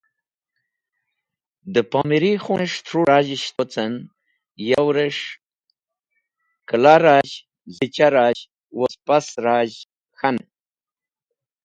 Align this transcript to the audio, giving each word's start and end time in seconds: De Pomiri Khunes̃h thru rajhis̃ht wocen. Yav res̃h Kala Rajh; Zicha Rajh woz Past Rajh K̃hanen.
De 1.73 1.81
Pomiri 1.91 2.31
Khunes̃h 2.43 2.77
thru 2.85 3.01
rajhis̃ht 3.09 3.49
wocen. 3.57 3.93
Yav 4.67 4.87
res̃h 4.95 5.27
Kala 6.69 6.95
Rajh; 7.05 7.35
Zicha 7.75 8.07
Rajh 8.15 8.41
woz 8.77 8.93
Past 9.05 9.33
Rajh 9.45 9.77
K̃hanen. 10.17 10.47